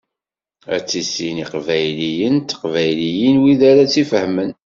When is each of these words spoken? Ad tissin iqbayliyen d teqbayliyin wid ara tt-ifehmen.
Ad 0.75 0.83
tissin 0.89 1.37
iqbayliyen 1.43 2.35
d 2.39 2.43
teqbayliyin 2.49 3.35
wid 3.41 3.61
ara 3.71 3.83
tt-ifehmen. 3.87 4.49